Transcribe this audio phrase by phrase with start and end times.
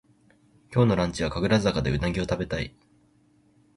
[0.73, 2.75] 今日のランチは神楽坂でうなぎをたべたい